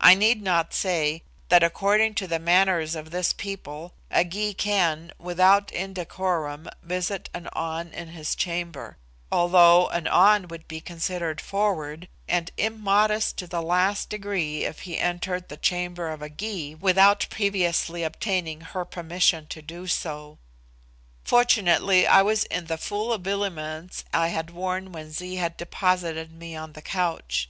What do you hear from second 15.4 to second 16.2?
the chamber of